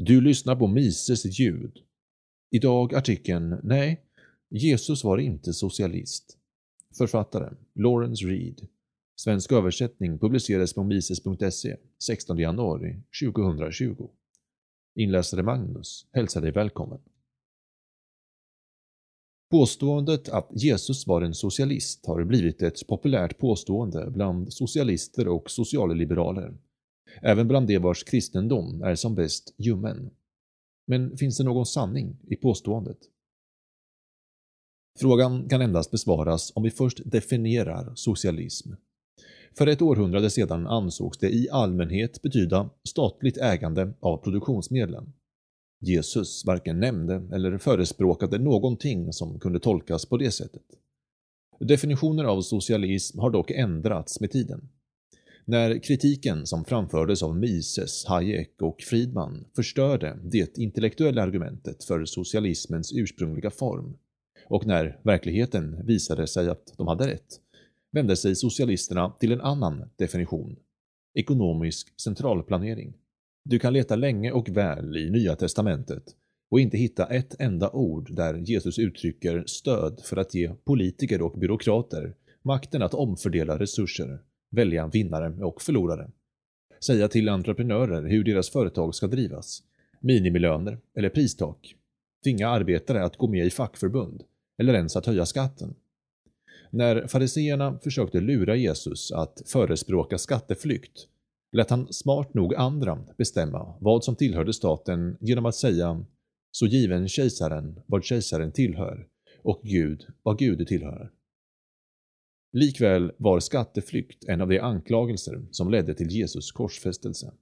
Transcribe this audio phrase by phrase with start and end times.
[0.00, 1.78] Du lyssnar på Mises ljud.
[2.50, 4.04] Idag artikeln Nej,
[4.50, 6.38] Jesus var inte socialist.
[6.98, 8.66] Författare Lawrence Reed.
[9.16, 13.02] Svensk översättning publicerades på mises.se 16 januari
[13.34, 14.08] 2020.
[14.94, 17.00] Inläsare Magnus hälsar dig välkommen.
[19.50, 26.54] Påståendet att Jesus var en socialist har blivit ett populärt påstående bland socialister och socialliberaler.
[27.22, 30.10] Även bland de vars kristendom är som bäst ljummen.
[30.86, 32.98] Men finns det någon sanning i påståendet?
[34.98, 38.72] Frågan kan endast besvaras om vi först definierar socialism.
[39.58, 45.12] För ett århundrade sedan ansågs det i allmänhet betyda statligt ägande av produktionsmedlen.
[45.80, 50.62] Jesus varken nämnde eller förespråkade någonting som kunde tolkas på det sättet.
[51.60, 54.68] Definitioner av socialism har dock ändrats med tiden.
[55.50, 62.92] När kritiken som framfördes av Mises, Hayek och Friedman förstörde det intellektuella argumentet för socialismens
[62.92, 63.96] ursprungliga form
[64.48, 67.40] och när verkligheten visade sig att de hade rätt,
[67.92, 70.56] vände sig socialisterna till en annan definition.
[71.14, 72.94] Ekonomisk centralplanering.
[73.44, 76.04] Du kan leta länge och väl i Nya Testamentet
[76.50, 81.38] och inte hitta ett enda ord där Jesus uttrycker stöd för att ge politiker och
[81.38, 86.10] byråkrater makten att omfördela resurser, välja vinnare och förlorare.
[86.80, 89.62] Säga till entreprenörer hur deras företag ska drivas,
[90.00, 91.74] minimilöner eller pristak,
[92.24, 94.24] tvinga arbetare att gå med i fackförbund
[94.58, 95.74] eller ens att höja skatten.
[96.70, 101.08] När fariseerna försökte lura Jesus att förespråka skatteflykt
[101.52, 106.04] lät han smart nog andra bestämma vad som tillhörde staten genom att säga
[106.50, 109.06] så given kejsaren vad kejsaren tillhör
[109.42, 111.10] och Gud vad Gud tillhör.
[112.52, 117.32] Likväl var skatteflykt en av de anklagelser som ledde till Jesus korsfästelse.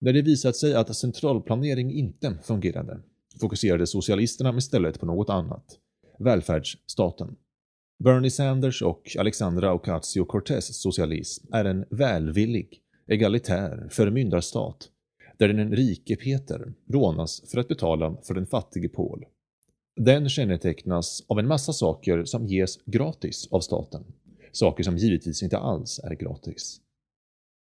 [0.00, 3.02] När det visat sig att centralplanering inte fungerade
[3.40, 5.78] fokuserade socialisterna istället på något annat,
[6.18, 7.36] välfärdsstaten.
[8.04, 14.88] Bernie Sanders och Alexandra Ocasio-Cortez socialism är en välvillig, egalitär förmyndarstat
[15.38, 19.24] där den rike Peter rånas för att betala för den fattige Paul.
[19.96, 24.04] Den kännetecknas av en massa saker som ges gratis av staten.
[24.52, 26.80] Saker som givetvis inte alls är gratis.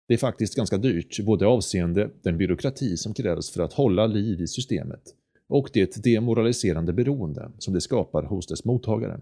[0.08, 4.42] Det är faktiskt ganska dyrt, både avseende den byråkrati som krävs för att hålla liv
[4.42, 5.16] i systemet
[5.48, 9.22] och det demoraliserande beroende som det skapar hos dess mottagare.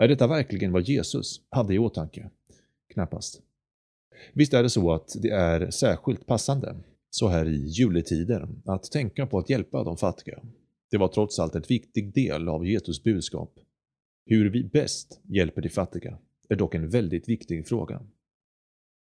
[0.00, 2.30] Är detta verkligen vad Jesus hade i åtanke?
[2.92, 3.40] Knappast.
[4.32, 6.76] Visst är det så att det är särskilt passande,
[7.10, 10.38] så här i juletider, att tänka på att hjälpa de fattiga.
[10.90, 13.58] Det var trots allt en viktig del av Jesus budskap.
[14.26, 16.18] Hur vi bäst hjälper de fattiga
[16.48, 18.02] är dock en väldigt viktig fråga.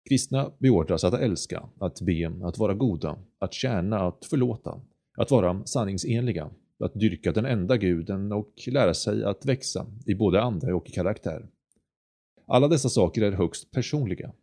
[0.09, 4.81] Kristna beordras att älska, att be, att vara goda, att tjäna, att förlåta,
[5.17, 6.49] att vara sanningsenliga,
[6.79, 11.47] att dyrka den enda guden och lära sig att växa i både ande och karaktär.
[12.47, 14.33] Alla dessa saker är högst personliga.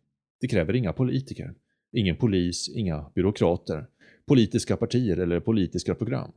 [0.41, 1.53] Det kräver inga politiker,
[1.91, 3.87] ingen polis, inga byråkrater,
[4.25, 6.31] politiska partier eller politiska program.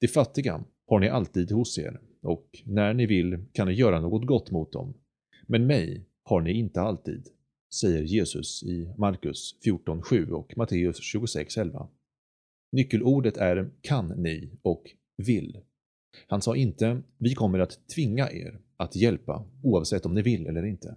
[0.00, 4.26] De fattiga har ni alltid hos er och när ni vill kan ni göra något
[4.26, 4.94] gott mot dem.
[5.46, 7.28] Men mig har ni inte alltid,
[7.74, 11.88] säger Jesus i Markus 14.7 och Matteus 26.11.
[12.72, 15.60] Nyckelordet är kan ni och vill.
[16.26, 20.64] Han sa inte vi kommer att tvinga er att hjälpa oavsett om ni vill eller
[20.64, 20.96] inte.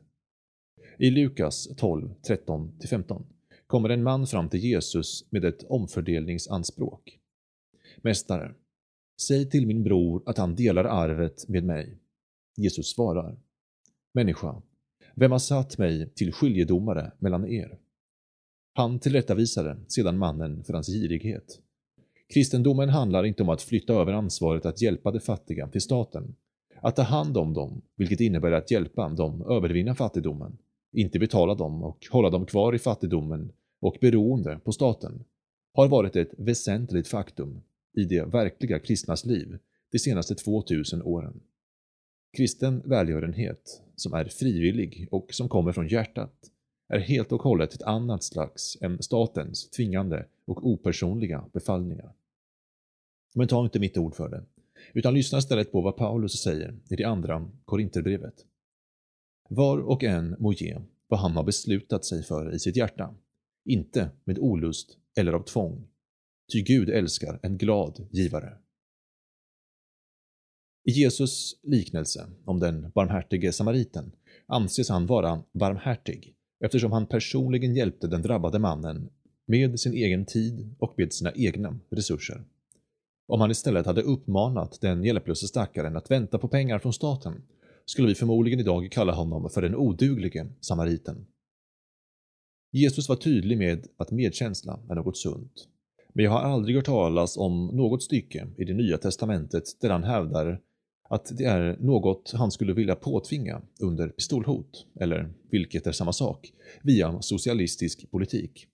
[0.97, 3.23] I Lukas 12, 13-15
[3.67, 7.19] kommer en man fram till Jesus med ett omfördelningsanspråk.
[8.01, 8.53] Mästare,
[9.21, 11.97] säg till min bror att han delar arvet med mig.
[12.57, 13.37] Jesus svarar.
[14.13, 14.61] Människa,
[15.15, 17.79] vem har satt mig till skiljedomare mellan er?
[18.73, 21.59] Han tillrättavisade sedan mannen för hans girighet.
[22.33, 26.35] Kristendomen handlar inte om att flytta över ansvaret att hjälpa de fattiga till staten.
[26.81, 30.57] Att ta hand om dem, vilket innebär att hjälpa dem övervinna fattigdomen,
[30.91, 33.51] inte betala dem och hålla dem kvar i fattigdomen
[33.81, 35.23] och beroende på staten,
[35.73, 37.61] har varit ett väsentligt faktum
[37.93, 39.59] i det verkliga kristnas liv
[39.91, 41.41] de senaste 2000 åren.
[42.37, 46.51] Kristen välgörenhet, som är frivillig och som kommer från hjärtat,
[46.89, 52.13] är helt och hållet ett annat slags än statens tvingande och opersonliga befallningar.
[53.35, 54.43] Men ta inte mitt ord för det,
[54.93, 58.45] utan lyssna istället på vad Paulus säger i det andra Korinterbrevet.
[59.49, 63.15] Var och en må ge vad han har beslutat sig för i sitt hjärta,
[63.65, 65.87] inte med olust eller av tvång,
[66.53, 68.57] ty Gud älskar en glad givare.
[70.85, 74.11] I Jesus liknelse om den barmhärtige samariten
[74.47, 79.09] anses han vara barmhärtig eftersom han personligen hjälpte den drabbade mannen
[79.45, 82.43] med sin egen tid och med sina egna resurser.
[83.27, 87.43] Om han istället hade uppmanat den hjälplöse stackaren att vänta på pengar från staten
[87.85, 91.25] skulle vi förmodligen idag kalla honom för den oduglige samariten.
[92.71, 95.69] Jesus var tydlig med att medkänsla är något sunt.
[96.13, 100.03] Men jag har aldrig hört talas om något stycke i det nya testamentet där han
[100.03, 100.61] hävdar
[101.09, 106.53] att det är något han skulle vilja påtvinga under pistolhot, eller vilket är samma sak,
[106.83, 108.67] via socialistisk politik.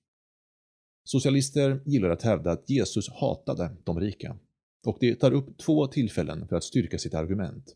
[1.04, 4.38] Socialister gillar att hävda att Jesus hatade de rika,
[4.86, 7.76] och de tar upp två tillfällen för att styrka sitt argument.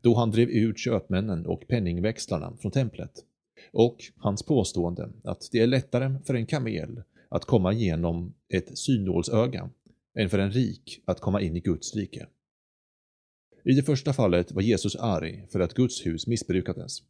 [0.00, 3.12] Då han drev ut köpmännen och penningväxlarna från templet,
[3.72, 7.02] och hans påstående att det är lättare för en kamel
[7.34, 9.70] att komma genom ett synålsöga
[10.18, 12.26] än för en rik att komma in i Guds rike.
[13.64, 17.02] I det första fallet var Jesus arg för att Guds hus missbrukades.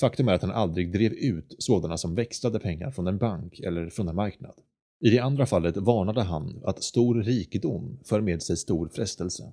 [0.00, 3.90] Faktum är att han aldrig drev ut sådana som växlade pengar från en bank eller
[3.90, 4.54] från en marknad.
[5.00, 9.52] I det andra fallet varnade han att stor rikedom för med sig stor frestelse.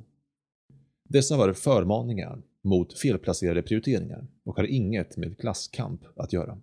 [1.04, 6.58] Dessa var förmaningar mot felplacerade prioriteringar och har inget med klasskamp att göra.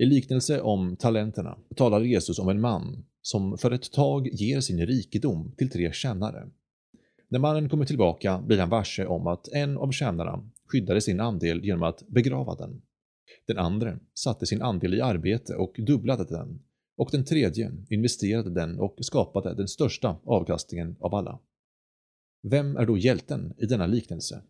[0.00, 4.86] I liknelse om talenterna talar Jesus om en man som för ett tag ger sin
[4.86, 6.50] rikedom till tre tjänare.
[7.28, 11.64] När mannen kommer tillbaka blir han varse om att en av tjänarna skyddade sin andel
[11.64, 12.82] genom att begrava den.
[13.46, 16.62] Den andra satte sin andel i arbete och dubblade den
[16.96, 21.38] och den tredje investerade den och skapade den största avkastningen av alla.
[22.42, 24.42] Vem är då hjälten i denna liknelse?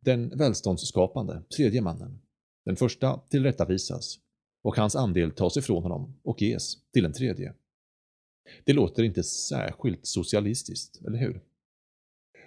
[0.00, 2.18] Den välståndsskapande tredje mannen.
[2.64, 4.18] Den första tillrättavisas
[4.62, 7.54] och hans andel tas ifrån honom och ges till en tredje.
[8.64, 11.40] Det låter inte särskilt socialistiskt, eller hur?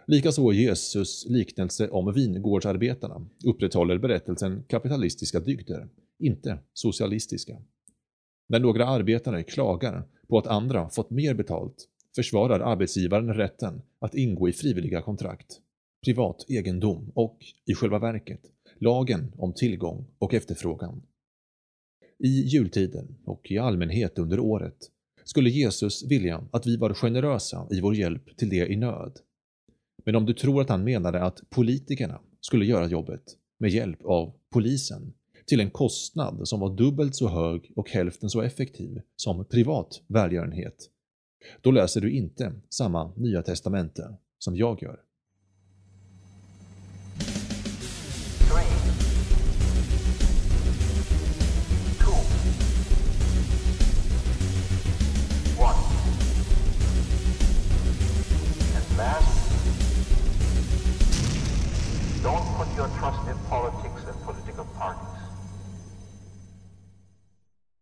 [0.07, 5.89] Likaså Jesus liknelse om vingårdsarbetarna upprätthåller berättelsen kapitalistiska dygder,
[6.19, 7.61] inte socialistiska.
[8.47, 14.49] När några arbetare klagar på att andra fått mer betalt försvarar arbetsgivaren rätten att ingå
[14.49, 15.59] i frivilliga kontrakt,
[16.05, 18.41] privat egendom och, i själva verket,
[18.77, 21.01] lagen om tillgång och efterfrågan.
[22.23, 24.91] I jultiden och i allmänhet under året
[25.23, 29.19] skulle Jesus vilja att vi var generösa i vår hjälp till det i nöd.
[30.05, 33.23] Men om du tror att han menade att politikerna skulle göra jobbet
[33.59, 35.13] med hjälp av polisen
[35.45, 40.89] till en kostnad som var dubbelt så hög och hälften så effektiv som privat välgörenhet,
[41.61, 45.04] då läser du inte samma Nya Testamente som jag gör.